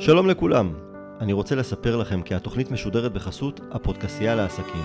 [0.00, 0.74] שלום לכולם,
[1.20, 4.82] אני רוצה לספר לכם כי התוכנית משודרת בחסות הפודקסייה לעסקים.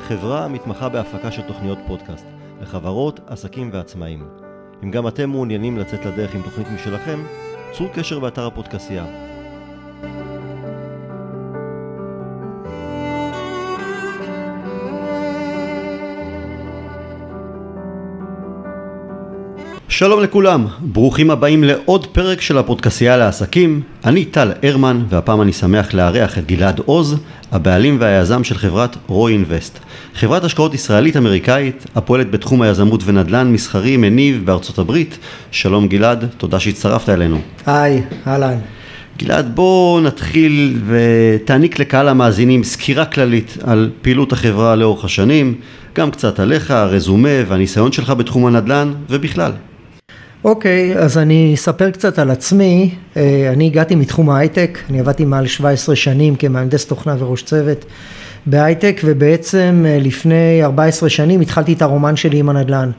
[0.00, 2.26] חברה המתמחה בהפקה של תוכניות פודקאסט
[2.60, 4.28] לחברות, עסקים ועצמאים.
[4.84, 7.24] אם גם אתם מעוניינים לצאת לדרך עם תוכנית משלכם,
[7.72, 9.29] צרו קשר באתר הפודקסייה.
[20.00, 23.80] שלום לכולם, ברוכים הבאים לעוד פרק של הפודקסייה לעסקים.
[24.04, 27.16] אני טל הרמן, והפעם אני שמח לארח את גלעד עוז,
[27.52, 29.78] הבעלים והיזם של חברת רוי אינבסט.
[30.14, 35.18] חברת השקעות ישראלית-אמריקאית, הפועלת בתחום היזמות ונדל"ן מסחרי מניב בארצות הברית.
[35.50, 37.40] שלום גלעד, תודה שהצטרפת אלינו.
[37.66, 38.58] היי, אהלן.
[39.18, 45.54] גלעד, בוא נתחיל ותעניק לקהל המאזינים סקירה כללית על פעילות החברה לאורך השנים,
[45.94, 49.52] גם קצת עליך, הרזומה והניסיון שלך בתחום הנדל"ן ובכלל.
[50.44, 52.94] אוקיי, אז אני אספר קצת על עצמי.
[53.16, 57.84] אה, אני הגעתי מתחום ההייטק, אני עבדתי מעל 17 שנים כמהנדס תוכנה וראש צוות
[58.46, 62.90] בהייטק, ובעצם אה, לפני 14 שנים התחלתי את הרומן שלי עם הנדל"ן.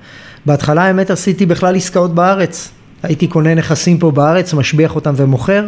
[0.45, 2.71] בהתחלה האמת עשיתי בכלל עסקאות בארץ.
[3.03, 5.67] הייתי קונה נכסים פה בארץ, משביח אותם ומוכר,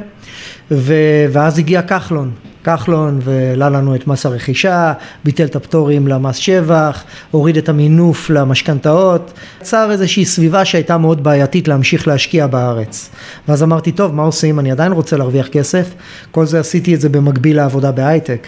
[0.71, 0.93] ו...
[1.31, 2.31] ואז הגיע כחלון.
[2.63, 9.33] כחלון והעלה לנו את מס הרכישה, ביטל את הפטורים למס שבח, הוריד את המינוף למשכנתאות,
[9.61, 13.09] יצר איזושהי סביבה שהייתה מאוד בעייתית להמשיך להשקיע בארץ.
[13.47, 14.59] ואז אמרתי, טוב, מה עושים?
[14.59, 15.89] אני עדיין רוצה להרוויח כסף,
[16.31, 18.47] כל זה עשיתי את זה במקביל לעבודה בהייטק.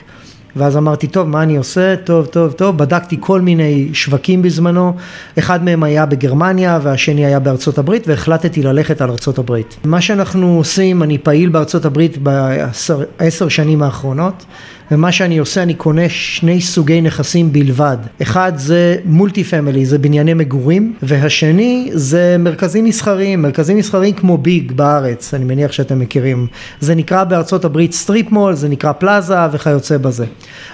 [0.56, 1.95] ואז אמרתי, טוב, מה אני עושה?
[1.95, 4.94] טוב, טוב, טוב, בדקתי כל מיני שווקים בזמנו,
[5.39, 9.78] אחד מהם היה בגרמניה והשני היה בארצות הברית, והחלטתי ללכת על ארצות הברית.
[9.83, 14.45] מה שאנחנו עושים, אני פעיל בארצות הברית בעשר שנים האחרונות,
[14.91, 17.97] ומה שאני עושה אני קונה שני סוגי נכסים בלבד.
[18.22, 23.42] אחד זה multi family זה בנייני מגורים והשני זה מרכזים מסחריים.
[23.42, 26.47] מרכזים מסחריים כמו ביג בארץ אני מניח שאתם מכירים.
[26.80, 30.25] זה נקרא בארצות הברית strip mall זה נקרא plaza וכיוצא בזה.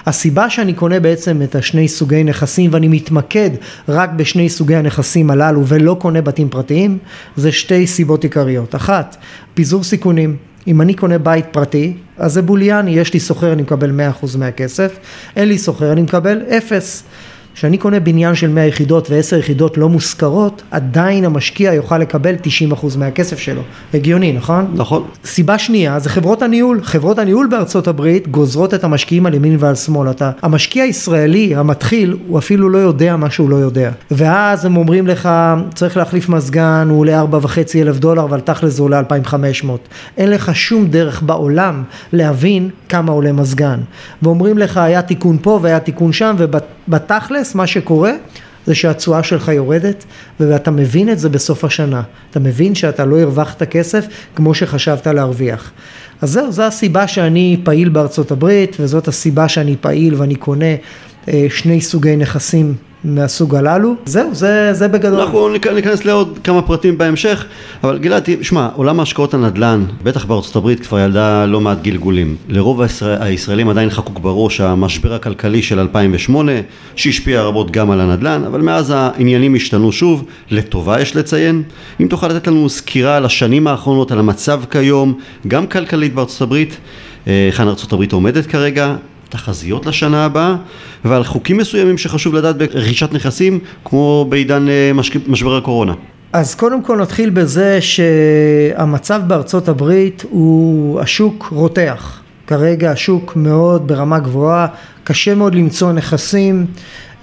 [0.05, 3.49] הסיבה שאני קונה בעצם את השני סוגי נכסים ואני מתמקד
[3.89, 6.97] רק בשני סוגי הנכסים הללו ולא קונה בתים פרטיים
[7.35, 8.75] זה שתי סיבות עיקריות.
[8.75, 9.17] אחת
[9.53, 10.35] פיזור סיכונים
[10.67, 14.97] אם אני קונה בית פרטי, אז זה בוליאני, יש לי סוחר אני מקבל 100% מהכסף,
[15.35, 17.03] אין לי סוחר אני מקבל 0.
[17.55, 22.35] כשאני קונה בניין של 100 יחידות ו-10 יחידות לא מושכרות, עדיין המשקיע יוכל לקבל
[22.73, 23.61] 90% מהכסף שלו.
[23.93, 24.71] הגיוני, נכון?
[24.75, 25.03] נכון.
[25.25, 26.79] סיבה שנייה זה חברות הניהול.
[26.83, 30.09] חברות הניהול בארצות הברית גוזרות את המשקיעים על ימין ועל שמאל.
[30.09, 33.91] אתה, המשקיע הישראלי המתחיל, הוא אפילו לא יודע מה שהוא לא יודע.
[34.11, 35.29] ואז הם אומרים לך,
[35.73, 39.87] צריך להחליף מזגן, הוא עולה 4.5 אלף דולר, אבל תכל'ס זה עולה 2,500.
[40.17, 43.79] אין לך שום דרך בעולם להבין כמה עולה מזגן.
[44.21, 48.11] ואומרים לך, היה תיקון פה והיה תיקון שם, ובתכל'ס בתכלס מה שקורה
[48.65, 50.05] זה שהתשואה שלך יורדת
[50.39, 52.01] ואתה מבין את זה בסוף השנה.
[52.31, 55.71] אתה מבין שאתה לא הרווחת כסף כמו שחשבת להרוויח.
[56.21, 60.75] אז זהו, זו הסיבה שאני פעיל בארצות הברית וזאת הסיבה שאני פעיל ואני קונה
[61.27, 63.95] אה, שני סוגי נכסים מהסוג הללו.
[64.05, 65.19] זהו, זה, זה בגדול.
[65.19, 67.45] אנחנו ניכנס לעוד כמה פרטים בהמשך,
[67.83, 72.35] אבל גלעד, שמע, עולם ההשקעות הנדל"ן, בטח בארצות הברית כבר ילדה לא מעט גלגולים.
[72.49, 76.51] לרוב הישראל, הישראלים עדיין חקוק בראש המשבר הכלכלי של 2008,
[76.95, 81.63] שהשפיע רבות גם על הנדל"ן, אבל מאז העניינים השתנו שוב, לטובה יש לציין.
[82.01, 85.13] אם תוכל לתת לנו סקירה על השנים האחרונות, על המצב כיום,
[85.47, 86.77] גם כלכלית בארצות הברית,
[87.27, 88.95] אה, היכן ארצות הברית עומדת כרגע,
[89.31, 90.55] תחזיות לשנה הבאה
[91.05, 94.91] ועל חוקים מסוימים שחשוב לדעת ברכישת נכסים כמו בעידן אה,
[95.27, 95.93] משבר הקורונה.
[96.33, 104.19] אז קודם כל נתחיל בזה שהמצב בארצות הברית הוא השוק רותח כרגע השוק מאוד ברמה
[104.19, 104.67] גבוהה
[105.03, 106.65] קשה מאוד למצוא נכסים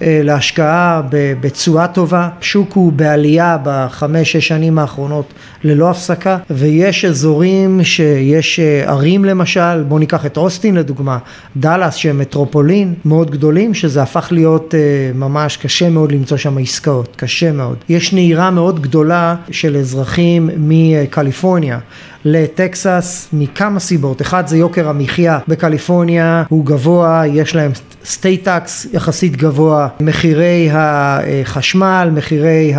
[0.01, 5.33] להשקעה בתשואה טובה, שוק הוא בעלייה בחמש שש שנים האחרונות
[5.63, 11.17] ללא הפסקה ויש אזורים שיש אה, ערים למשל, בואו ניקח את אוסטין לדוגמה,
[11.57, 17.15] דאלאס שהם מטרופולין מאוד גדולים שזה הפך להיות אה, ממש קשה מאוד למצוא שם עסקאות,
[17.15, 17.77] קשה מאוד.
[17.89, 21.79] יש נהירה מאוד גדולה של אזרחים מקליפורניה
[22.25, 27.71] לטקסס מכמה סיבות, אחד זה יוקר המחיה בקליפורניה הוא גבוה, יש להם
[28.05, 28.47] state
[28.93, 32.73] יחסית גבוה, מחירי החשמל, מחירי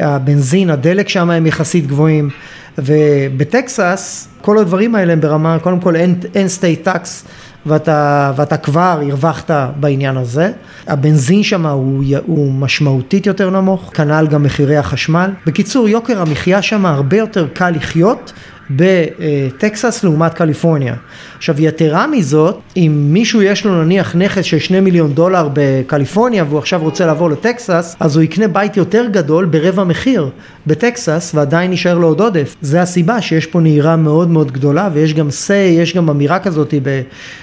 [0.00, 2.30] הבנזין, הדלק שם הם יחסית גבוהים.
[2.78, 7.24] ובטקסס כל הדברים האלה הם ברמה, קודם כל אין, אין state tax
[7.66, 9.50] ואתה, ואתה כבר הרווחת
[9.80, 10.52] בעניין הזה.
[10.86, 15.30] הבנזין שם הוא, הוא משמעותית יותר נמוך, כנ"ל גם מחירי החשמל.
[15.46, 18.32] בקיצור, יוקר המחיה שם הרבה יותר קל לחיות
[18.70, 20.94] בטקסס לעומת קליפורניה.
[21.36, 26.58] עכשיו יתרה מזאת, אם מישהו יש לו נניח נכס של שני מיליון דולר בקליפורניה והוא
[26.58, 30.30] עכשיו רוצה לעבור לטקסס, אז הוא יקנה בית יותר גדול ברבע מחיר
[30.66, 32.56] בטקסס ועדיין יישאר לו עוד עודף.
[32.60, 36.74] זה הסיבה שיש פה נהירה מאוד מאוד גדולה ויש גם say, יש גם אמירה כזאת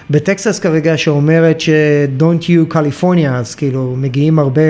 [0.09, 1.69] בטקסס כרגע שאומרת ש
[2.19, 4.61] don't you California, אז כאילו מגיעים הרבה,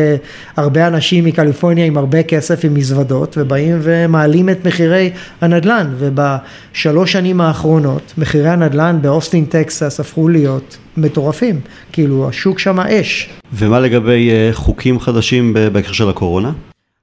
[0.57, 5.09] הרבה אנשים מקליפורניה עם הרבה כסף עם מזוודות ובאים ומעלים את מחירי
[5.41, 5.87] הנדל"ן
[6.71, 11.59] ובשלוש שנים האחרונות מחירי הנדל"ן באוסטין טקסס הפכו להיות מטורפים,
[11.91, 13.29] כאילו השוק שם אש.
[13.53, 16.51] ומה לגבי אה, חוקים חדשים בהקשר של הקורונה?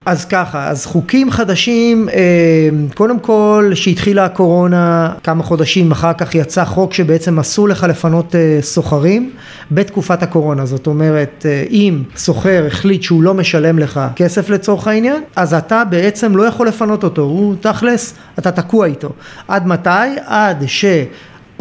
[0.06, 6.64] אז ככה, אז חוקים חדשים, אה, קודם כל שהתחילה הקורונה, כמה חודשים אחר כך יצא
[6.64, 9.30] חוק שבעצם אסור לך לפנות אה, סוחרים
[9.70, 15.22] בתקופת הקורונה, זאת אומרת אה, אם סוחר החליט שהוא לא משלם לך כסף לצורך העניין,
[15.36, 19.12] אז אתה בעצם לא יכול לפנות אותו, הוא תכלס, אתה תקוע איתו.
[19.48, 19.90] עד מתי?
[20.26, 20.84] עד ש...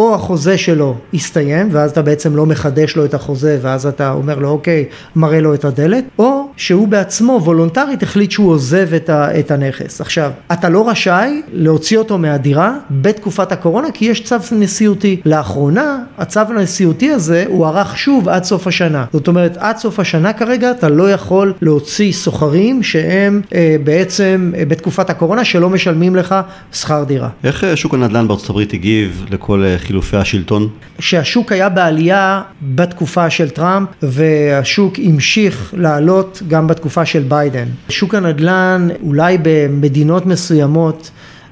[0.02, 4.40] או החוזה שלו הסתיים ואז אתה בעצם לא מחדש לו את החוזה ואז אתה אומר
[4.40, 9.40] לו אוקיי מראה לו את הדלת או שהוא בעצמו וולונטרית החליט שהוא עוזב את, ה,
[9.40, 10.02] את הנכס.
[10.02, 15.22] עכשיו אתה לא רשאי להוציא אותו מהדירה בתקופת הקורונה כי יש צו נשיאותי.
[15.26, 19.06] לאחרונה הצו הנשיאותי הזה הוא ערך שוב עד סוף השנה.
[19.14, 24.66] זאת אומרת עד סוף השנה כרגע אתה לא יכול להוציא סוחרים שהם אה, בעצם אה,
[24.66, 26.36] בתקופת הקורונה שלא משלמים לך
[26.74, 27.30] שכר דירה.
[27.44, 30.70] איך אה, שוק הנדל"ן בארצות הברית הגיב לכל אה, חילופי השלטון?
[31.00, 37.68] שהשוק היה בעלייה בתקופה של טראמפ והשוק המשיך לעלות גם בתקופה של ביידן.
[37.90, 41.12] שוק הנדל"ן אולי במדינות מסוימות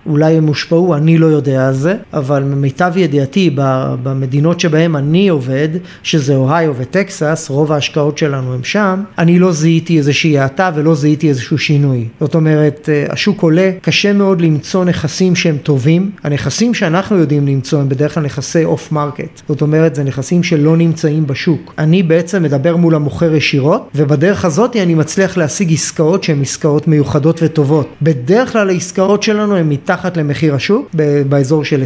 [0.10, 3.56] אולי הם הושפעו, אני לא יודע על זה, אבל ממיטב ידיעתי
[4.04, 5.70] במדינות שבהם אני עובד,
[6.04, 11.30] שזה אוהיו וטקסס, רוב ההשקעות שלנו הם שם, אני לא זיהיתי איזושהי האטה ולא זיהיתי
[11.30, 12.08] איזשהו שינוי.
[12.20, 17.80] זאת אומרת, אה, השוק עולה, קשה מאוד למצוא נכסים שהם טובים, הנכסים שאנחנו יודעים למצוא
[17.80, 21.74] הם בדרך כלל נכסי off market, זאת אומרת זה נכסים שלא נמצאים בשוק.
[21.78, 27.40] אני בעצם מדבר מול המוכר ישירות, ובדרך הזאת אני מצליח להשיג עסקאות שהן עסקאות מיוחדות
[27.44, 27.88] וטובות.
[28.02, 30.90] בדרך כלל העסקאות שלנו הן מתחת למחיר השוק,
[31.30, 31.84] באזור של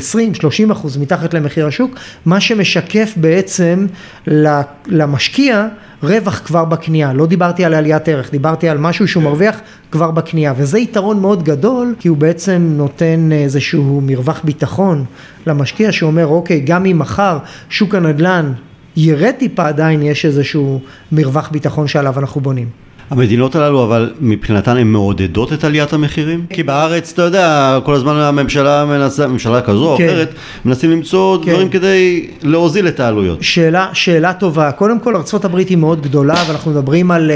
[0.67, 1.95] 20-30 אחוז מתחת למחיר השוק,
[2.25, 3.87] מה שמשקף בעצם
[4.87, 5.67] למשקיע
[6.03, 9.59] רווח כבר בקנייה, לא דיברתי על עליית ערך, דיברתי על משהו שהוא מרוויח
[9.91, 15.05] כבר בקנייה, וזה יתרון מאוד גדול, כי הוא בעצם נותן איזשהו מרווח ביטחון
[15.47, 17.37] למשקיע שאומר אוקיי, גם אם מחר
[17.69, 18.53] שוק הנדל"ן
[18.95, 20.79] ירד טיפה עדיין יש איזשהו
[21.11, 22.82] מרווח ביטחון שעליו אנחנו בונים.
[23.09, 26.45] המדינות הללו אבל מבחינתן הן מעודדות את עליית המחירים?
[26.49, 30.05] כי בארץ אתה יודע כל הזמן הממשלה מנסה, ממשלה כזו או כן.
[30.05, 30.33] אחרת
[30.65, 31.51] מנסים למצוא כן.
[31.51, 33.43] דברים כדי להוזיל את העלויות.
[33.43, 37.31] שאלה, שאלה טובה, קודם כל ארה"ב היא מאוד גדולה ואנחנו מדברים על,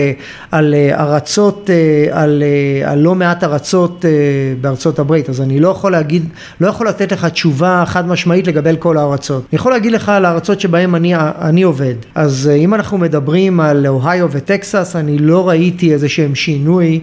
[0.51, 1.69] על ארצות,
[2.11, 2.43] על,
[2.85, 4.05] על לא מעט ארצות
[4.61, 6.25] בארצות הברית אז אני לא יכול להגיד,
[6.61, 9.43] לא יכול לתת לך תשובה חד משמעית לגבי כל הארצות.
[9.51, 13.87] אני יכול להגיד לך על הארצות שבהן אני, אני עובד אז אם אנחנו מדברים על
[13.87, 16.99] אוהיו וטקסס אני לא ראיתי ראיתי איזה שהם שינוי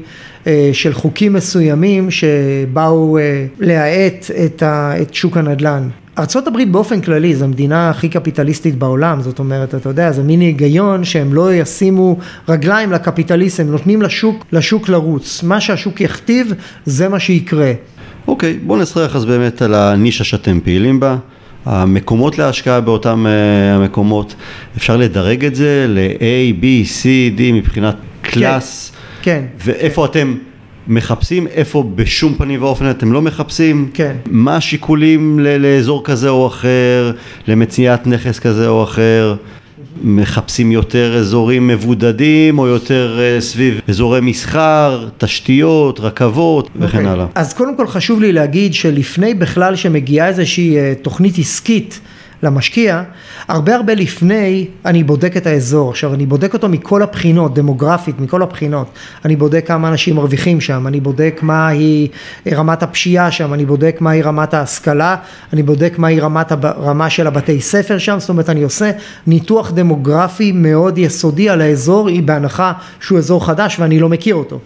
[0.46, 4.62] אה, של חוקים מסוימים שבאו אה, להאט את,
[5.02, 5.88] את שוק הנדל"ן.
[6.18, 11.04] ארה"ב באופן כללי זו המדינה הכי קפיטליסטית בעולם, זאת אומרת, אתה יודע, זה מין היגיון
[11.04, 12.16] שהם לא ישימו
[12.48, 15.42] רגליים לקפיטליסט, הם נותנים לשוק, לשוק לרוץ.
[15.42, 16.52] מה שהשוק יכתיב,
[16.86, 17.72] זה מה שיקרה.
[18.28, 21.16] אוקיי, בוא נשחק אז באמת על הנישה שאתם פעילים בה.
[21.66, 24.34] המקומות להשקעה באותם uh, המקומות,
[24.76, 26.64] אפשר לדרג את זה ל-A, B,
[27.02, 27.04] C,
[27.38, 27.96] D מבחינת
[28.34, 28.92] קלאס,
[29.22, 30.10] כן, ואיפה כן.
[30.10, 30.34] אתם
[30.88, 34.16] מחפשים, איפה בשום פנים ואופן אתם לא מחפשים, כן.
[34.26, 37.12] מה השיקולים לאזור כזה או אחר,
[37.48, 39.36] למציאת נכס כזה או אחר.
[40.02, 46.70] מחפשים יותר אזורים מבודדים או יותר uh, סביב אזורי מסחר, תשתיות, רכבות okay.
[46.74, 47.12] וכן אוקיי.
[47.12, 47.26] הלאה.
[47.34, 52.00] אז קודם כל חשוב לי להגיד שלפני בכלל שמגיעה איזושהי uh, תוכנית עסקית
[52.44, 53.02] למשקיע,
[53.48, 55.90] הרבה הרבה לפני אני בודק את האזור.
[55.90, 58.86] עכשיו אני בודק אותו מכל הבחינות, דמוגרפית, מכל הבחינות.
[59.24, 62.08] אני בודק כמה אנשים מרוויחים שם, אני בודק מהי
[62.52, 65.16] רמת הפשיעה שם, אני בודק מהי רמת ההשכלה,
[65.52, 68.90] אני בודק מהי רמת הרמה של הבתי ספר שם, זאת אומרת אני עושה
[69.26, 74.58] ניתוח דמוגרפי מאוד יסודי על האזור, בהנחה שהוא אזור חדש ואני לא מכיר אותו.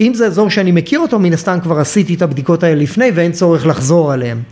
[0.00, 3.32] אם זה אזור שאני מכיר אותו, מן הסתם כבר עשיתי את הבדיקות האלה לפני ואין
[3.32, 4.42] צורך לחזור עליהם.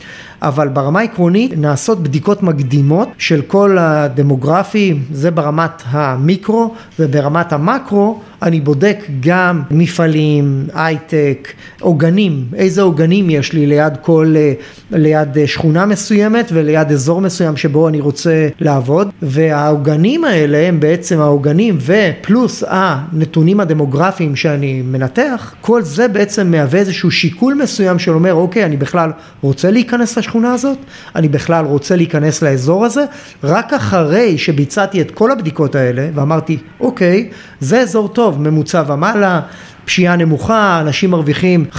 [0.44, 8.60] אבל ברמה העקרונית נעשות בדיקות מקדימות של כל הדמוגרפי, זה ברמת המיקרו, וברמת המקרו אני
[8.60, 14.52] בודק גם מפעלים, הייטק, עוגנים, איזה עוגנים יש לי ליד כל, אה,
[14.90, 21.20] ליד אה, שכונה מסוימת וליד אזור מסוים שבו אני רוצה לעבוד, והעוגנים האלה הם בעצם
[21.20, 28.64] העוגנים ופלוס הנתונים הדמוגרפיים שאני מנתח, כל זה בעצם מהווה איזשהו שיקול מסוים שאומר אוקיי
[28.64, 29.10] אני בכלל
[29.42, 30.78] רוצה להיכנס לשכונה הזאת,
[31.16, 33.04] אני בכלל רוצה להיכנס לאזור הזה,
[33.44, 37.28] רק אחרי שביצעתי את כל הבדיקות האלה ואמרתי אוקיי
[37.60, 39.40] זה אזור טוב ממוצע ומעלה
[39.84, 41.78] פשיעה נמוכה, אנשים מרוויחים 50-60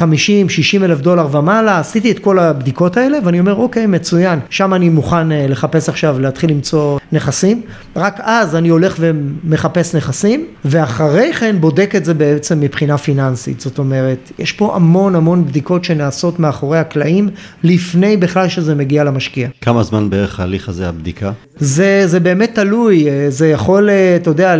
[0.84, 5.32] אלף דולר ומעלה, עשיתי את כל הבדיקות האלה ואני אומר אוקיי מצוין, שם אני מוכן
[5.32, 7.62] אה, לחפש עכשיו, להתחיל למצוא נכסים,
[7.96, 13.80] רק אז אני הולך ומחפש נכסים ואחרי כן בודק את זה בעצם מבחינה פיננסית, זאת
[13.80, 17.30] אומרת יש פה המון המון בדיקות שנעשות מאחורי הקלעים
[17.64, 19.50] לפני בכלל שזה מגיע למשקיע.
[19.62, 21.32] כמה זמן בערך ההליך הזה הבדיקה?
[21.60, 24.56] זה, זה באמת תלוי, אה, זה יכול, אה, אתה יודע,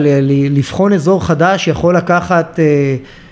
[0.50, 2.60] לבחון אזור חדש יכול לקחת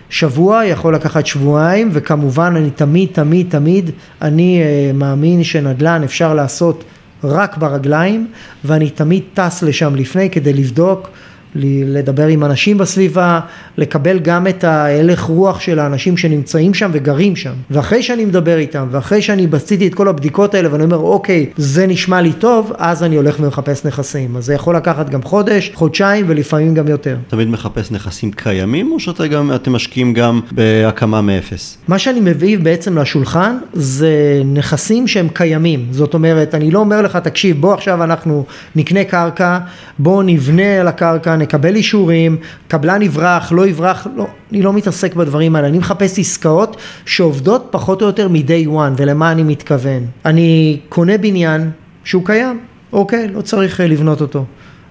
[0.10, 3.92] שבוע, יכול לקחת שבועיים, וכמובן אני תמיד תמיד תמיד,
[4.22, 4.62] אני
[4.94, 6.84] מאמין שנדל"ן אפשר לעשות
[7.24, 8.28] רק ברגליים,
[8.66, 11.10] ואני תמיד טס לשם לפני כדי לבדוק
[11.56, 13.40] לדבר עם אנשים בסביבה,
[13.78, 17.54] לקבל גם את ההלך רוח של האנשים שנמצאים שם וגרים שם.
[17.72, 21.88] ואחרי שאני מדבר איתם, ואחרי שאני בציתי את כל הבדיקות האלה ואני אומר אוקיי, זה
[21.88, 24.38] נשמע לי טוב, אז אני הולך ומחפש נכסים.
[24.38, 27.18] אז זה יכול לקחת גם חודש, חודשיים ולפעמים גם יותר.
[27.28, 31.78] תמיד מחפש נכסים קיימים או שאתם גם, משקיעים גם בהקמה מאפס?
[31.88, 35.88] מה שאני מביא בעצם לשולחן זה נכסים שהם קיימים.
[35.92, 38.46] זאת אומרת, אני לא אומר לך תקשיב בוא עכשיו אנחנו
[38.76, 39.60] נקנה קרקע,
[40.00, 45.56] בוא נבנה על הקרקע, נקבל אישורים, קבלן יברח, לא יברח, לא, אני לא מתעסק בדברים
[45.56, 50.06] האלה, אני מחפש עסקאות שעובדות פחות או יותר מ-day one, ולמה אני מתכוון?
[50.26, 51.72] אני קונה בניין
[52.04, 52.60] שהוא קיים,
[52.94, 54.46] אוקיי, לא צריך אה, לבנות אותו.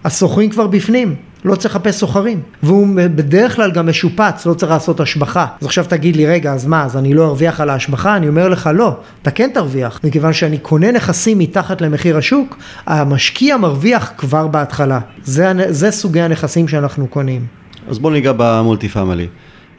[0.04, 5.00] השוכרים כבר בפנים, לא צריך לחפש סוחרים, והוא בדרך כלל גם משופץ, לא צריך לעשות
[5.00, 5.46] השבחה.
[5.60, 8.16] אז עכשיו תגיד לי, רגע, אז מה, אז אני לא ארוויח על ההשבחה?
[8.16, 12.56] אני אומר לך, לא, אתה כן תרוויח, מכיוון שאני קונה נכסים מתחת למחיר השוק,
[12.86, 15.00] המשקיע מרוויח כבר בהתחלה.
[15.24, 17.46] זה, זה סוגי הנכסים שאנחנו קונים.
[17.88, 19.26] אז בוא ניגע במולטי פאמילי.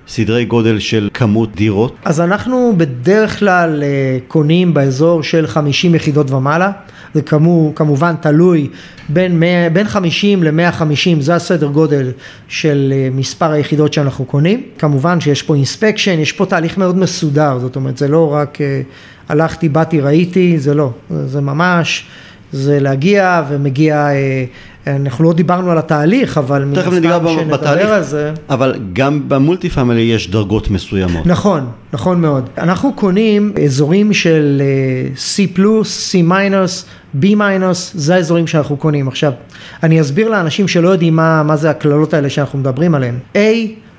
[0.07, 1.95] סדרי גודל של כמות דירות?
[2.05, 6.71] אז אנחנו בדרך כלל אה, קונים באזור של 50 יחידות ומעלה.
[7.13, 8.69] זה כמו, כמובן תלוי
[9.09, 12.11] בין, 100, בין 50 ל-150 זה הסדר גודל
[12.47, 14.63] של אה, מספר היחידות שאנחנו קונים.
[14.77, 18.81] כמובן שיש פה אינספקשן, יש פה תהליך מאוד מסודר, זאת אומרת זה לא רק אה,
[19.29, 20.91] הלכתי, באתי, ראיתי, זה לא,
[21.25, 22.05] זה ממש,
[22.53, 24.07] זה להגיע ומגיע
[24.87, 28.31] אנחנו לא דיברנו על התהליך, אבל מן הסתם שנדבר על זה.
[28.49, 31.25] אבל גם במולטי פאמילי יש דרגות מסוימות.
[31.25, 32.49] נכון, נכון מאוד.
[32.57, 36.17] אנחנו קונים אזורים של אה, C C
[37.21, 37.25] B
[37.93, 39.07] זה האזורים שאנחנו קונים.
[39.07, 39.31] עכשיו,
[39.83, 43.15] אני אסביר לאנשים שלא יודעים מה, מה זה הקללות האלה שאנחנו מדברים עליהן.
[43.35, 43.37] A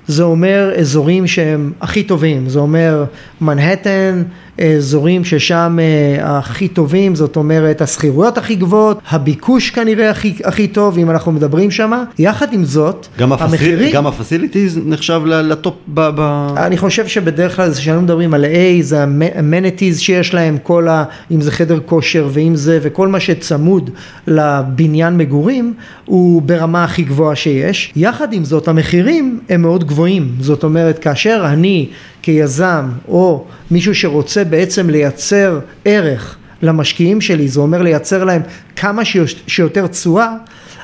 [0.07, 3.05] זה אומר אזורים שהם הכי טובים, זה אומר
[3.41, 4.23] מנהטן,
[4.61, 10.99] אזורים ששם אה, הכי טובים, זאת אומרת השכירויות הכי גבוהות, הביקוש כנראה הכי, הכי טוב,
[10.99, 11.93] אם אנחנו מדברים שם.
[12.19, 13.95] יחד עם זאת, גם המחירים...
[13.95, 16.09] גם הפסיליטיז נחשב לטופ ב...
[16.15, 16.49] ב...
[16.57, 21.05] אני חושב שבדרך כלל כשאנחנו מדברים על A, זה המניטיז שיש להם, כל ה...
[21.31, 23.91] אם זה חדר כושר ואם זה, וכל מה שצמוד
[24.27, 27.93] לבניין מגורים, הוא ברמה הכי גבוהה שיש.
[27.97, 29.94] יחד עם זאת, המחירים הם מאוד גבוהים.
[30.41, 31.89] זאת אומרת, כאשר אני
[32.23, 38.43] כיזם או מישהו שרוצה בעצם לייצר ערך למשקיעים שלי, זה אומר לייצר להם
[38.77, 39.03] כמה
[39.47, 40.35] שיותר תשואה,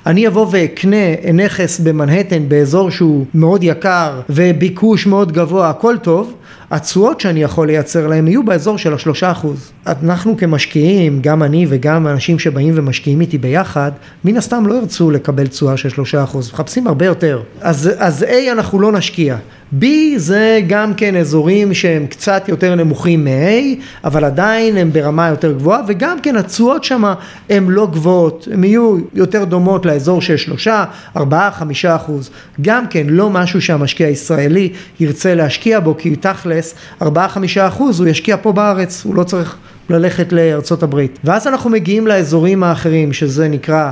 [0.06, 6.34] אני אבוא ואקנה נכס במנהטן באזור שהוא מאוד יקר וביקוש מאוד גבוה, הכל טוב,
[6.70, 9.72] התשואות שאני יכול לייצר להם יהיו באזור של השלושה אחוז.
[9.86, 13.92] אנחנו כמשקיעים, גם אני וגם אנשים שבאים ומשקיעים איתי ביחד,
[14.24, 17.42] מן הסתם לא ירצו לקבל תשואה של שלושה אחוז, מחפשים הרבה יותר.
[17.60, 19.36] אז, אז A אנחנו לא נשקיע.
[19.78, 19.84] B
[20.16, 25.80] זה גם כן אזורים שהם קצת יותר נמוכים מ-A, אבל עדיין הם ברמה יותר גבוהה,
[25.86, 27.04] וגם כן התשואות שם
[27.50, 30.84] הן לא גבוהות, הן יהיו יותר דומות לאזור של שלושה,
[31.16, 32.30] ארבעה, חמישה אחוז.
[32.60, 38.08] גם כן לא משהו שהמשקיע הישראלי ירצה להשקיע בו, כי תכלס, ארבעה, חמישה אחוז הוא
[38.08, 39.56] ישקיע פה בארץ, הוא לא צריך
[39.90, 41.18] ללכת לארצות הברית.
[41.24, 43.90] ואז אנחנו מגיעים לאזורים האחרים, שזה נקרא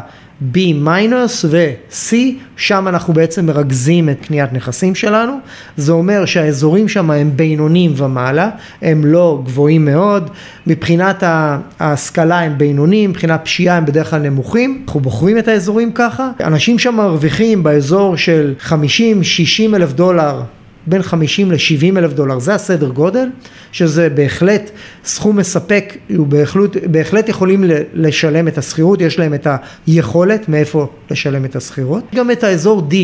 [0.53, 2.15] B מינוס ו-C,
[2.57, 5.39] שם אנחנו בעצם מרכזים את קניית נכסים שלנו,
[5.77, 8.51] זה אומר שהאזורים שם הם בינוניים ומעלה,
[8.83, 10.31] הם לא גבוהים מאוד,
[10.67, 11.23] מבחינת
[11.81, 16.79] ההשכלה הם בינוניים, מבחינת פשיעה הם בדרך כלל נמוכים, אנחנו בוחרים את האזורים ככה, אנשים
[16.79, 18.73] שם מרוויחים באזור של 50-60
[19.75, 20.43] אלף דולר
[20.89, 23.29] בין 50 ל-70 אלף דולר, זה הסדר גודל,
[23.73, 24.71] שזה בהחלט
[25.05, 27.65] סכום מספק, בהחלט, בהחלט יכולים
[27.95, 29.47] לשלם את השכירות, יש להם את
[29.87, 32.05] היכולת מאיפה לשלם את השכירות.
[32.15, 32.95] גם את האזור D,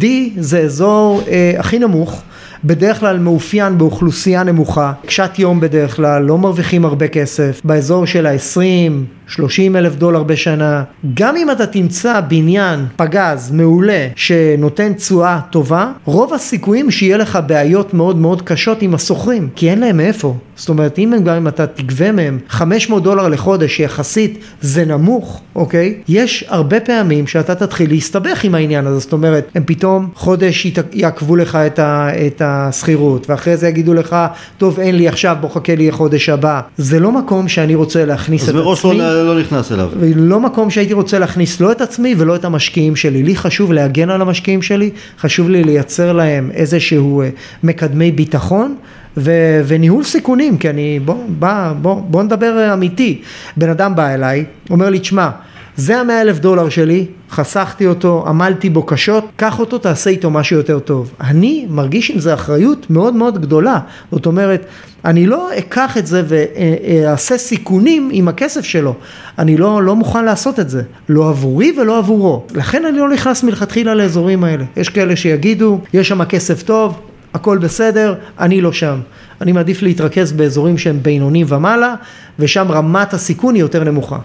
[0.00, 0.04] D
[0.38, 2.22] זה אזור אה, הכי נמוך,
[2.64, 8.26] בדרך כלל מאופיין באוכלוסייה נמוכה, קשת יום בדרך כלל, לא מרוויחים הרבה כסף, באזור של
[8.26, 10.82] ה-20, 30 אלף דולר בשנה.
[11.14, 17.94] גם אם אתה תמצא בניין פגז מעולה שנותן תשואה טובה, רוב הסיכויים שיהיה לך בעיות
[17.94, 20.34] מאוד מאוד קשות עם השוכרים, כי אין להם מאיפה.
[20.56, 25.94] זאת אומרת, אם גם אם אתה תגבה מהם 500 דולר לחודש, שיחסית זה נמוך, אוקיי?
[26.08, 31.36] יש הרבה פעמים שאתה תתחיל להסתבך עם העניין הזה, זאת אומרת, הם פתאום חודש יעכבו
[31.36, 34.16] לך את, ה, את השכירות, ואחרי זה יגידו לך,
[34.58, 36.60] טוב, אין לי עכשיו, בוא חכה לי החודש הבא.
[36.76, 38.60] זה לא מקום שאני רוצה להכניס את עצמי.
[38.60, 39.90] אז מראש לא, לא נכנס אליו.
[40.16, 43.22] לא מקום שהייתי רוצה להכניס לא את עצמי ולא את המשקיעים שלי.
[43.22, 47.28] לי חשוב להגן על המשקיעים שלי, חשוב לי לייצר להם איזשהו אה,
[47.62, 48.74] מקדמי ביטחון.
[49.16, 53.22] ו- וניהול סיכונים, כי אני, בוא, בוא, בוא, בוא נדבר אמיתי.
[53.56, 55.30] בן אדם בא אליי, אומר לי, תשמע,
[55.78, 60.56] זה המאה אלף דולר שלי, חסכתי אותו, עמלתי בו קשות, קח אותו, תעשה איתו משהו
[60.56, 61.12] יותר טוב.
[61.20, 63.78] אני מרגיש עם זה אחריות מאוד מאוד גדולה.
[64.12, 64.66] זאת אומרת,
[65.04, 68.94] אני לא אקח את זה ואעשה סיכונים עם הכסף שלו.
[69.38, 70.82] אני לא, לא מוכן לעשות את זה.
[71.08, 72.44] לא עבורי ולא עבורו.
[72.54, 74.64] לכן אני לא נכנס מלכתחילה לאזורים האלה.
[74.76, 77.00] יש כאלה שיגידו, יש שם כסף טוב,
[77.34, 79.00] הכל בסדר, אני לא שם.
[79.40, 81.94] אני מעדיף להתרכז באזורים שהם בינונים ומעלה,
[82.38, 84.18] ושם רמת הסיכון היא יותר נמוכה.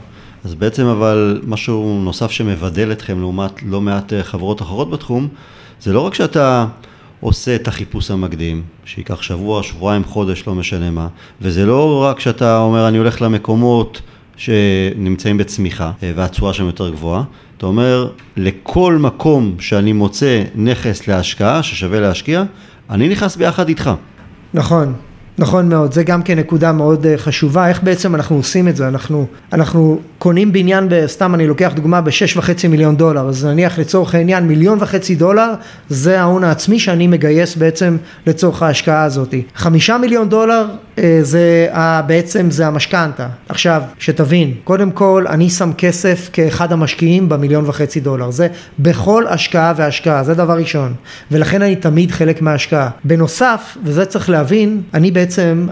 [0.44, 5.28] אז בעצם אבל משהו נוסף שמבדל אתכם לעומת לא מעט אה, חברות אחרות בתחום,
[5.82, 6.66] זה לא רק שאתה
[7.20, 11.08] עושה את החיפוש המקדים, שייקח שבוע, שבועיים, חודש, לא משנה מה,
[11.42, 14.02] וזה לא רק שאתה אומר אני הולך למקומות
[14.38, 17.24] שנמצאים בצמיחה אה, והתשואה שם יותר גבוהה,
[17.58, 22.44] אתה אומר לכל מקום שאני מוצא נכס להשקעה, ששווה להשקיע,
[22.90, 23.92] אני נכנס ביחד איתך.
[24.54, 24.94] נכון,
[25.38, 28.88] נכון מאוד, זה גם כן נקודה מאוד אה, חשובה, איך בעצם אנחנו עושים את זה,
[28.88, 34.16] אנחנו, אנחנו קונים בניין, סתם אני לוקח דוגמה בשש וחצי מיליון דולר, אז נניח לצורך
[34.16, 35.54] העניין מיליון וחצי דולר
[35.90, 37.98] זה ההון העצמי שאני מגייס בעצם
[38.28, 39.34] לצורך ההשקעה הזאת.
[39.56, 40.66] חמישה מיליון דולר
[40.98, 41.68] אה, זה
[42.08, 43.28] בעצם זה המשכנתה.
[43.50, 48.48] עכשיו, שתבין, קודם כל אני שם כסף כאחד המשקיעים במיליון וחצי דולר, זה
[48.80, 50.94] בכל השקעה והשקעה, זה דבר ראשון,
[51.32, 52.90] ולכן אני תמיד חלק מההשקעה.
[53.04, 55.23] בנוסף, וזה צריך להבין, אני בעצם,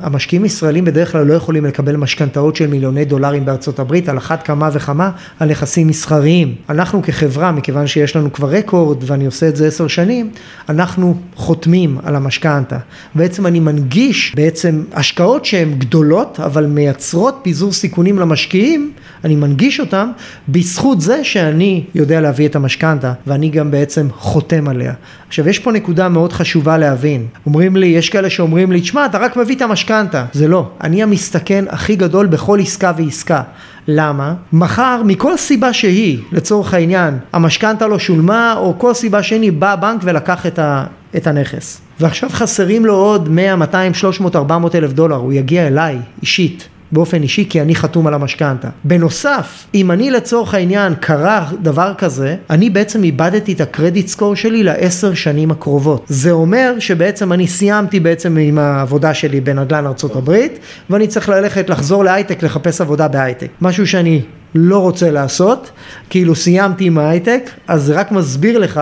[0.01, 4.43] המשקיעים ישראלים בדרך כלל לא יכולים לקבל משכנתאות של מיליוני דולרים בארצות הברית, על אחת
[4.43, 6.55] כמה וכמה על נכסים מסחריים.
[6.70, 10.29] אנחנו כחברה, מכיוון שיש לנו כבר רקורד ואני עושה את זה עשר שנים,
[10.70, 12.77] אנחנו חותמים על המשכנתה.
[13.15, 18.91] בעצם אני מנגיש בעצם השקעות שהן גדולות, אבל מייצרות פיזור סיכונים למשקיעים,
[19.24, 20.12] אני מנגיש אותם
[20.50, 24.93] בזכות זה שאני יודע להביא את המשכנתה, ואני גם בעצם חותם עליה.
[25.28, 27.25] עכשיו יש פה נקודה מאוד חשובה להבין.
[27.45, 30.25] אומרים לי, יש כאלה שאומרים לי, תשמע, אתה רק מביא את המשכנתה.
[30.34, 30.69] זה לא.
[30.82, 33.41] אני המסתכן הכי גדול בכל עסקה ועסקה.
[33.88, 34.34] למה?
[34.54, 40.01] מחר מכל סיבה שהיא, לצורך העניין, המשכנתה לא שולמה, או כל סיבה שהיא, בא הבנק
[40.04, 41.82] ולקח את, ה, את הנכס.
[41.99, 46.67] ועכשיו חסרים לו עוד 100, 200, 300, 400 אלף דולר, הוא יגיע אליי אישית.
[46.91, 48.69] באופן אישי כי אני חתום על המשכנתה.
[48.84, 54.63] בנוסף, אם אני לצורך העניין קרה דבר כזה, אני בעצם איבדתי את הקרדיט סקור שלי
[54.63, 56.06] לעשר שנים הקרובות.
[56.08, 62.04] זה אומר שבעצם אני סיימתי בעצם עם העבודה שלי בנדל"ן הברית, ואני צריך ללכת לחזור
[62.04, 63.47] להייטק לחפש עבודה בהייטק.
[63.62, 64.21] משהו שאני
[64.56, 65.71] לא רוצה לעשות,
[66.10, 68.82] כאילו סיימתי עם ההייטק, אז זה רק מסביר לך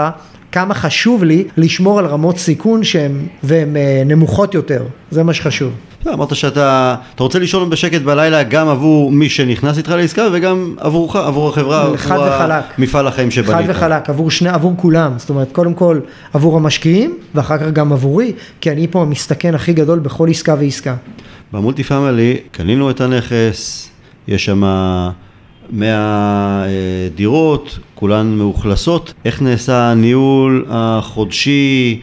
[0.51, 3.11] כמה חשוב לי לשמור על רמות סיכון שהן
[3.51, 5.73] אה, נמוכות יותר, זה מה שחשוב.
[6.05, 11.15] לא, אמרת שאתה רוצה לישון בשקט בלילה גם עבור מי שנכנס איתך לעסקה וגם עבורך,
[11.15, 12.63] עבור החברה, עבור וחלק.
[12.79, 13.55] מפעל החיים שבנית.
[13.55, 15.99] חד וחלק, עבור שני, עבור כולם, זאת אומרת קודם כל
[16.33, 20.95] עבור המשקיעים ואחר כך גם עבורי, כי אני פה המסתכן הכי גדול בכל עסקה ועסקה.
[21.53, 23.89] במולטי פאמילי קנינו את הנכס,
[24.27, 26.67] יש שם 100 אה,
[27.15, 32.01] דירות, כולן מאוכלסות, איך נעשה הניהול החודשי?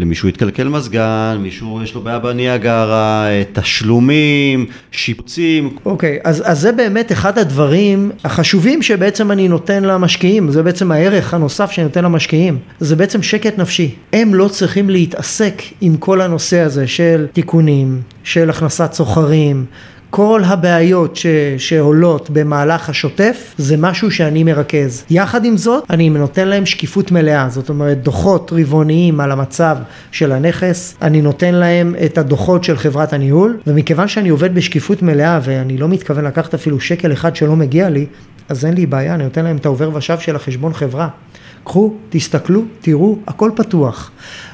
[0.00, 5.76] למישהו התקלקל מזגן, מישהו יש לו בעיה בניאגרה, אה, תשלומים, שיפוצים.
[5.84, 10.92] אוקיי, okay, אז, אז זה באמת אחד הדברים החשובים שבעצם אני נותן למשקיעים, זה בעצם
[10.92, 13.94] הערך הנוסף שאני נותן למשקיעים, זה בעצם שקט נפשי.
[14.12, 19.64] הם לא צריכים להתעסק עם כל הנושא הזה של תיקונים, של הכנסת סוחרים,
[20.10, 21.26] כל הבעיות ש,
[21.58, 25.04] שעולות במהלך השוטף זה משהו שאני מרכז.
[25.10, 29.76] יחד עם זאת אני נותן להם שקיפות מלאה, זאת אומרת דוחות רבעוניים על המצב
[30.12, 35.40] של הנכס, אני נותן להם את הדוחות של חברת הניהול ומכיוון שאני עובד בשקיפות מלאה
[35.42, 38.06] ואני לא מתכוון לקחת אפילו שקל אחד שלא מגיע לי
[38.48, 41.08] אז אין לי בעיה, אני נותן להם את העובר ושב של החשבון חברה.
[41.64, 44.10] קחו, תסתכלו, תראו, הכל פתוח.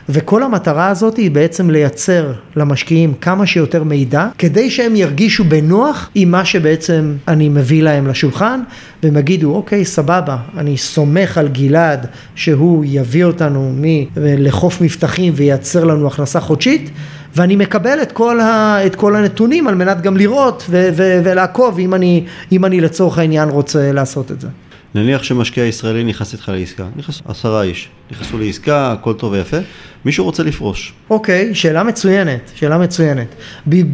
[0.09, 6.31] וכל המטרה הזאת היא בעצם לייצר למשקיעים כמה שיותר מידע, כדי שהם ירגישו בנוח עם
[6.31, 8.61] מה שבעצם אני מביא להם לשולחן,
[9.03, 13.73] והם יגידו, אוקיי, סבבה, אני סומך על גלעד שהוא יביא אותנו
[14.17, 16.91] לחוף מבטחים וייצר לנו הכנסה חודשית,
[17.37, 21.79] ואני מקבל את כל, ה, את כל הנתונים על מנת גם לראות ו, ו, ולעקוב
[21.79, 24.49] אם אני, אם אני לצורך העניין רוצה לעשות את זה.
[24.97, 29.57] נניח שמשקיע ישראלי נכנס איתך לעסקה, נכנס עשרה איש, נכנסו לעסקה, הכל טוב ויפה,
[30.05, 30.93] מישהו רוצה לפרוש.
[31.11, 33.27] אוקיי, שאלה מצוינת, שאלה מצוינת.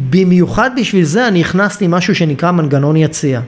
[0.09, 3.41] במיוחד בשביל זה אני הכנסתי משהו שנקרא מנגנון יציאה.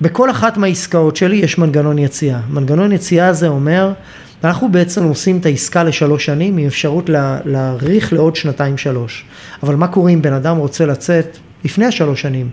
[0.00, 2.40] בכל אחת מהעסקאות שלי יש מנגנון יציאה.
[2.48, 3.92] מנגנון יציאה הזה אומר,
[4.44, 7.10] אנחנו בעצם עושים את העסקה לשלוש שנים עם אפשרות
[7.44, 9.24] להאריך לעוד שנתיים שלוש.
[9.62, 12.50] אבל מה קורה אם בן אדם רוצה לצאת לפני השלוש שנים?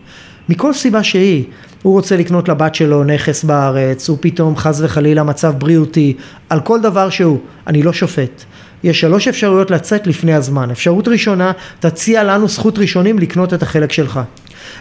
[0.50, 1.44] מכל סיבה שהיא,
[1.82, 6.14] הוא רוצה לקנות לבת שלו נכס בארץ, הוא פתאום חס וחלילה מצב בריאותי,
[6.50, 8.44] על כל דבר שהוא, אני לא שופט.
[8.84, 10.72] יש שלוש אפשרויות לצאת לפני הזמן.
[10.72, 14.20] אפשרות ראשונה, תציע לנו זכות ראשונים לקנות את החלק שלך.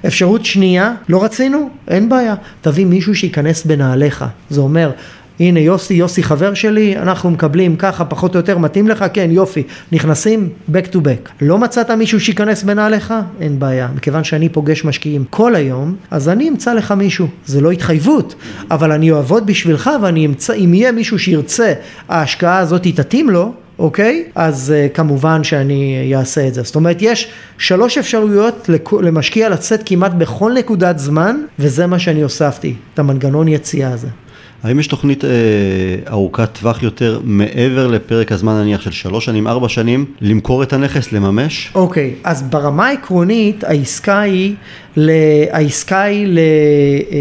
[0.07, 1.71] אפשרות שנייה, לא רצינו?
[1.89, 2.35] אין בעיה.
[2.61, 4.25] תביא מישהו שייכנס בנעליך.
[4.51, 4.91] זה אומר,
[5.43, 9.05] הנה יוסי, יוסי חבר שלי, אנחנו מקבלים ככה פחות או יותר, מתאים לך?
[9.13, 9.63] כן, יופי.
[9.93, 11.31] נכנסים back to back.
[11.41, 13.15] לא מצאת מישהו שייכנס בנעליך?
[13.41, 13.89] אין בעיה.
[13.97, 17.27] מכיוון שאני פוגש משקיעים כל היום, אז אני אמצא לך מישהו.
[17.47, 18.35] זה לא התחייבות,
[18.71, 21.73] אבל אני אעבוד בשבילך ואני אמצא, אם יהיה מישהו שירצה,
[22.09, 24.25] ההשקעה הזאת תתאים לו, אוקיי?
[24.35, 26.63] אז uh, כמובן שאני אעשה את זה.
[26.63, 27.29] זאת אומרת, יש
[27.59, 28.71] שלוש אפשרויות
[29.03, 34.09] למשקיע לצאת כמעט בכל נקודת זמן, וזה מה שאני הוספתי, את המנגנון יציאה הזה.
[34.63, 35.31] האם יש תוכנית אה,
[36.09, 41.13] ארוכת טווח יותר מעבר לפרק הזמן נניח של שלוש שנים, ארבע שנים, למכור את הנכס,
[41.13, 41.73] לממש?
[41.75, 44.55] אוקיי, אז ברמה העקרונית העסקה היא,
[45.51, 46.39] העסקה היא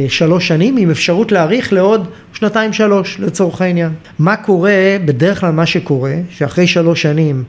[0.05, 3.91] לשלוש שנים עם אפשרות להאריך לעוד שנתיים שלוש לצורך העניין.
[4.19, 7.43] מה קורה, בדרך כלל מה שקורה, שאחרי שלוש שנים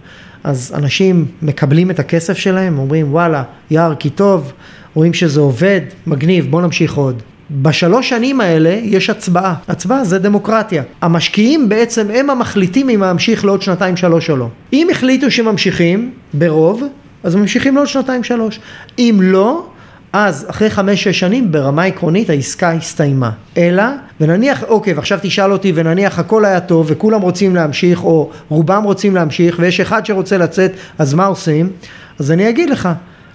[0.45, 4.53] אז אנשים מקבלים את הכסף שלהם, אומרים וואלה, יאר כי טוב,
[4.95, 7.23] רואים שזה עובד, מגניב, בוא נמשיך עוד.
[7.53, 9.55] בשלוש שנים האלה יש הצבעה.
[9.69, 10.83] הצבעה זה דמוקרטיה.
[11.03, 14.49] המשקיעים בעצם הם המחליטים אם להמשיך לעוד שנתיים שלוש או לא.
[14.73, 16.83] אם החליטו שממשיכים ברוב,
[17.25, 18.61] אז ממשיכים לעוד שנתיים שלוש.
[18.99, 19.67] אם לא,
[20.12, 23.31] אז אחרי חמש-שש שנים ברמה עקרונית העסקה הסתיימה.
[23.57, 23.85] אלא,
[24.21, 29.15] ונניח, אוקיי, ועכשיו תשאל אותי, ונניח הכל היה טוב וכולם רוצים להמשיך, או רובם רוצים
[29.15, 31.71] להמשיך, ויש אחד שרוצה לצאת, אז מה עושים?
[32.19, 32.88] אז אני אגיד לך,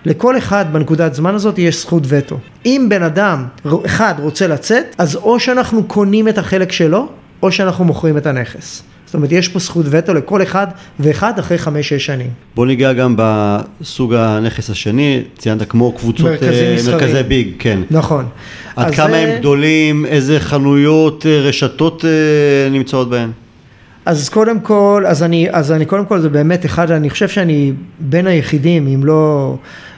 [0.06, 2.38] לכל אחד בנקודת זמן הזאת יש זכות וטו.
[2.66, 3.46] אם בן אדם
[3.86, 7.08] אחד רוצה לצאת, אז או שאנחנו קונים את החלק שלו,
[7.44, 8.84] או שאנחנו מוכרים את הנכס.
[9.06, 10.68] זאת אומרת, יש פה זכות וטו לכל אחד
[11.00, 12.30] ואחד אחרי חמש-שש שנים.
[12.56, 17.80] בוא ניגע גם בסוג הנכס השני, ציינת כמו קבוצות, מרכזי, מרכזי ביג, כן.
[17.92, 18.26] נכון.
[18.76, 19.18] עד כמה זה...
[19.18, 23.30] הם גדולים, איזה חנויות, אה, רשתות אה, נמצאות בהן?
[24.08, 27.74] אז קודם כל, אז אני, אז אני קודם כל זה באמת אחד, אני חושב שאני
[28.00, 29.56] בין היחידים, אם לא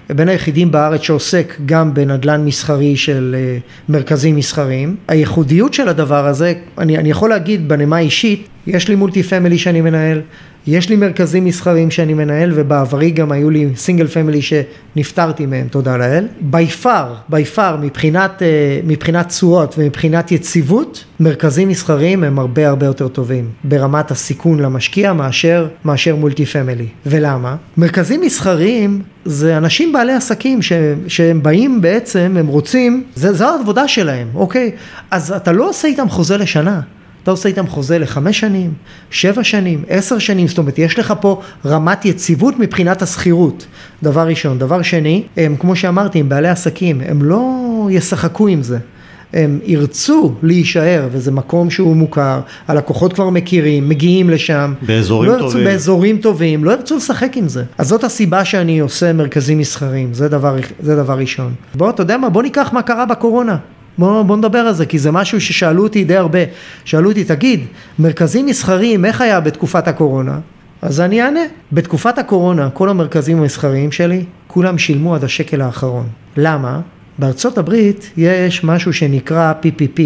[0.09, 3.57] בין היחידים בארץ שעוסק גם בנדל"ן מסחרי של אה,
[3.89, 4.95] מרכזים מסחריים.
[5.07, 9.81] הייחודיות של הדבר הזה, אני, אני יכול להגיד בנימה אישית, יש לי multi family שאני
[9.81, 10.21] מנהל,
[10.67, 15.97] יש לי מרכזים מסחריים שאני מנהל ובעברי גם היו לי single family שנפטרתי מהם, תודה
[15.97, 16.27] לאל.
[16.41, 17.77] by far, by far,
[18.83, 25.67] מבחינת, תשואות ומבחינת יציבות, מרכזים מסחריים הם הרבה הרבה יותר טובים ברמת הסיכון למשקיע מאשר,
[25.85, 26.87] מאשר multi family.
[27.05, 27.55] ולמה?
[27.77, 30.73] מרכזים מסחריים זה אנשים בעלי עסקים ש,
[31.07, 34.71] שהם באים בעצם, הם רוצים, זה, זו העבודה שלהם, אוקיי?
[35.11, 36.81] אז אתה לא עושה איתם חוזה לשנה.
[37.23, 38.73] אתה עושה איתם חוזה לחמש שנים,
[39.09, 43.65] שבע שנים, עשר שנים, זאת אומרת יש לך פה רמת יציבות מבחינת השכירות,
[44.03, 44.59] דבר ראשון.
[44.59, 48.77] דבר שני, הם כמו שאמרתי, הם בעלי עסקים, הם לא ישחקו עם זה.
[49.33, 54.73] הם ירצו להישאר, וזה מקום שהוא מוכר, הלקוחות כבר מכירים, מגיעים לשם.
[54.81, 55.57] באזורים לא טובים.
[55.57, 57.63] ירצו, באזורים טובים, לא ירצו לשחק עם זה.
[57.77, 61.53] אז זאת הסיבה שאני עושה מרכזים מסחריים, זה דבר, זה דבר ראשון.
[61.75, 63.57] בוא, אתה יודע מה, בוא ניקח מה קרה בקורונה.
[63.99, 66.39] בוא, בוא נדבר על זה, כי זה משהו ששאלו אותי די הרבה.
[66.85, 67.65] שאלו אותי, תגיד,
[67.99, 70.39] מרכזים מסחריים, איך היה בתקופת הקורונה?
[70.81, 71.39] אז אני אענה.
[71.71, 76.07] בתקופת הקורונה, כל המרכזים המסחריים שלי, כולם שילמו עד השקל האחרון.
[76.37, 76.79] למה?
[77.19, 80.01] בארצות הברית יש משהו שנקרא PPP,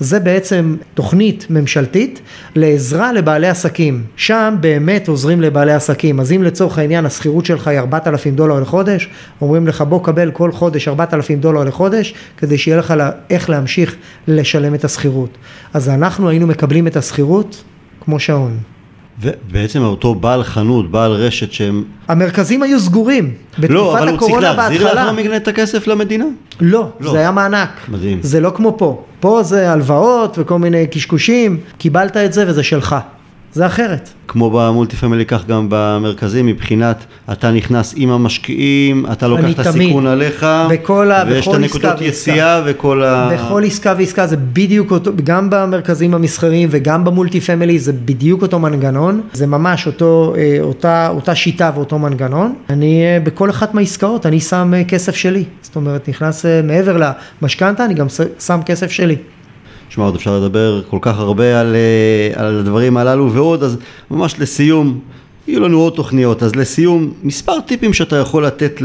[0.00, 2.20] זה בעצם תוכנית ממשלתית
[2.54, 7.78] לעזרה לבעלי עסקים, שם באמת עוזרים לבעלי עסקים, אז אם לצורך העניין השכירות שלך היא
[7.78, 9.08] 4,000 דולר לחודש,
[9.40, 12.94] אומרים לך בוא קבל כל חודש 4,000 דולר לחודש, כדי שיהיה לך
[13.30, 13.96] איך להמשיך
[14.28, 15.38] לשלם את השכירות.
[15.74, 17.62] אז אנחנו היינו מקבלים את השכירות
[18.00, 18.58] כמו שעון.
[19.20, 21.84] ובעצם אותו בעל חנות, בעל רשת שהם...
[22.08, 23.34] המרכזים היו סגורים.
[23.68, 26.24] לא, אבל הוא צריך להחזיר לאחר מכן את הכסף למדינה?
[26.60, 27.68] לא, לא, זה היה מענק.
[27.88, 28.18] מדהים.
[28.22, 29.02] זה לא כמו פה.
[29.20, 32.96] פה זה הלוואות וכל מיני קשקושים, קיבלת את זה וזה שלך.
[33.56, 34.08] זה אחרת.
[34.28, 40.06] כמו במולטי פמילי כך גם במרכזים מבחינת אתה נכנס עם המשקיעים, אתה לוקח את הסיכון
[40.06, 43.30] עליך, בכל, ויש את הנקודות יציאה וכל ה...
[43.32, 48.58] בכל עסקה ועסקה זה בדיוק אותו, גם במרכזים המסחריים וגם במולטי פמילי זה בדיוק אותו
[48.58, 52.54] מנגנון, זה ממש אותו, אה, אותה, אותה שיטה ואותו מנגנון.
[52.70, 57.84] אני אה, בכל אחת מהעסקאות אני שם אה, כסף שלי, זאת אומרת נכנס מעבר למשכנתה
[57.84, 58.06] אני גם
[58.38, 59.16] שם כסף שלי.
[59.88, 63.78] שמע, עוד אפשר לדבר כל כך הרבה על, אה, על הדברים הללו ועוד, אז
[64.10, 65.00] ממש לסיום,
[65.48, 68.82] יהיו לנו עוד תוכניות, אז לסיום, מספר טיפים שאתה יכול לתת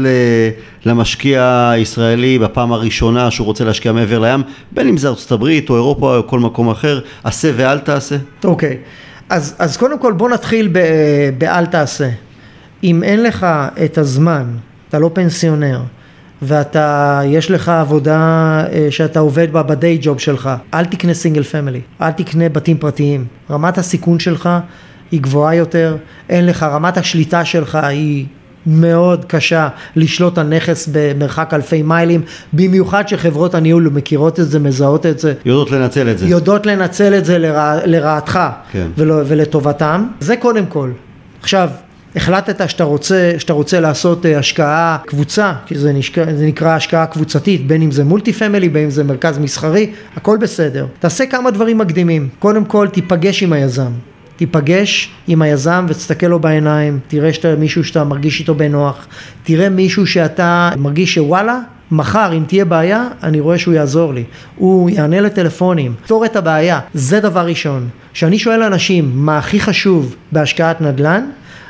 [0.84, 5.74] למשקיע הישראלי בפעם הראשונה שהוא רוצה להשקיע מעבר לים, בין אם זה ארצות הברית או
[5.74, 8.16] אירופה או כל מקום אחר, עשה ואל תעשה.
[8.44, 8.76] אוקיי, okay.
[9.28, 10.72] אז, אז קודם כל בוא נתחיל
[11.38, 12.08] באל תעשה.
[12.84, 13.46] אם אין לך
[13.84, 14.44] את הזמן,
[14.88, 15.80] אתה לא פנסיונר,
[16.42, 18.18] ואתה, יש לך עבודה
[18.72, 23.24] אה, שאתה עובד בה בדיי ג'וב שלך, אל תקנה סינגל פמילי, אל תקנה בתים פרטיים.
[23.50, 24.48] רמת הסיכון שלך
[25.10, 25.96] היא גבוהה יותר,
[26.28, 28.26] אין לך, רמת השליטה שלך היא
[28.66, 35.06] מאוד קשה לשלוט על נכס במרחק אלפי מיילים, במיוחד שחברות הניהול מכירות את זה, מזהות
[35.06, 35.34] את זה.
[35.44, 36.26] יודעות לנצל את זה.
[36.26, 38.38] יודעות לנצל את זה לרע, לרעתך
[38.72, 38.86] כן.
[38.96, 40.06] ולא, ולטובתם.
[40.20, 40.90] זה קודם כל.
[41.40, 41.68] עכשיו,
[42.16, 47.66] החלטת שאתה רוצה, שאתה רוצה לעשות אה, השקעה קבוצה, שזה נשקע, זה נקרא השקעה קבוצתית,
[47.66, 50.86] בין אם זה מולטי פמילי, בין אם זה מרכז מסחרי, הכל בסדר.
[50.98, 52.28] תעשה כמה דברים מקדימים.
[52.38, 53.92] קודם כל תיפגש עם היזם.
[54.36, 59.06] תיפגש עם היזם ותסתכל לו בעיניים, תראה שאתה מישהו שאתה מרגיש איתו בנוח,
[59.42, 61.58] תראה מישהו שאתה מרגיש שוואלה,
[61.90, 64.24] מחר אם תהיה בעיה, אני רואה שהוא יעזור לי.
[64.56, 66.80] הוא יענה לטלפונים, יפתור את הבעיה.
[66.94, 67.88] זה דבר ראשון.
[68.12, 71.24] כשאני שואל אנשים מה הכי חשוב בהשקעת נדל"ן,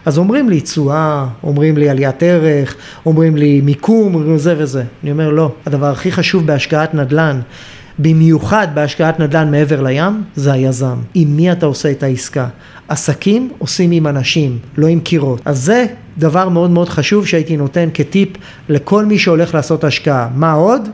[0.07, 4.85] אז אומרים לי תשואה, אומרים לי עליית ערך, אומרים לי מיקום, אומרים זה וזה.
[5.03, 7.41] אני אומר לא, הדבר הכי חשוב בהשקעת נדל"ן,
[7.99, 10.97] במיוחד בהשקעת נדל"ן מעבר לים, זה היזם.
[11.15, 12.49] עם מי אתה עושה את העסקה?
[12.89, 15.41] עסקים עושים עם אנשים, לא עם קירות.
[15.45, 15.87] אז זה
[16.19, 18.29] דבר מאוד מאוד חשוב שהייתי נותן כטיפ
[18.69, 20.29] לכל מי שהולך לעשות השקעה.
[20.35, 20.89] מה עוד?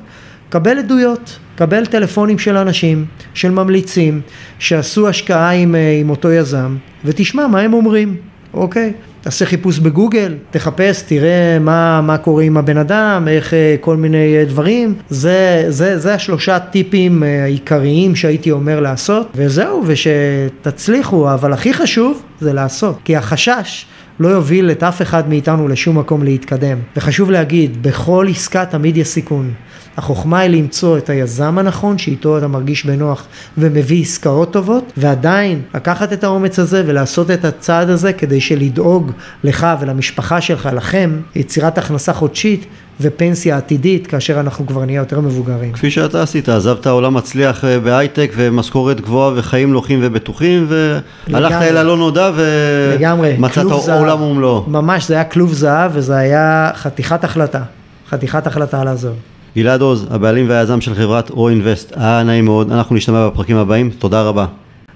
[0.49, 4.21] קבל עדויות, קבל טלפונים של אנשים, של ממליצים,
[4.59, 8.17] שעשו השקעה עם, אה, עם אותו יזם, ותשמע מה הם אומרים.
[8.55, 8.93] אוקיי?
[9.21, 14.37] תעשה חיפוש בגוגל, תחפש, תראה מה, מה קורה עם הבן אדם, איך אה, כל מיני
[14.37, 14.95] אה, דברים.
[15.11, 22.23] זה, זה, זה השלושה טיפים אה, העיקריים שהייתי אומר לעשות, וזהו, ושתצליחו, אבל הכי חשוב
[22.41, 22.99] זה לעשות.
[23.05, 23.87] כי החשש
[24.21, 26.79] לא יוביל את אף אחד מאיתנו לשום מקום להתקדם.
[26.97, 29.53] וחשוב להגיד, בכל עסקה תמיד יש סיכון.
[29.99, 33.27] החוכמה היא למצוא את היזם הנכון שאיתו אתה מרגיש בנוח
[33.59, 39.13] ומביא עסקאות טובות ועדיין לקחת את האומץ הזה ולעשות את הצעד הזה כדי שלדאוג
[39.45, 42.67] לך ולמשפחה שלך, לכם, יצירת הכנסה חודשית
[43.01, 45.73] ופנסיה עתידית כאשר אנחנו כבר נהיה יותר מבוגרים.
[45.73, 51.77] כפי שאתה עשית, עזבת עולם מצליח אה, בהייטק ומשכורת גבוהה וחיים נוחים ובטוחים והלכת אל
[51.77, 53.67] הלא נודע ומצאת
[53.99, 54.65] עולם ומלואו.
[54.67, 57.63] ממש, זה היה כלוב זהב וזה היה חתיכת החלטה,
[58.11, 59.15] חתיכת החלטה לעזוב.
[59.59, 64.23] גלעד עוז, הבעלים והיזם של חברת או-אינבסט, היה נעים מאוד, אנחנו נשתמע בפרקים הבאים, תודה
[64.23, 64.47] רבה.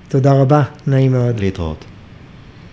[0.08, 1.40] תודה רבה, נעים מאוד.
[1.40, 1.91] להתראות.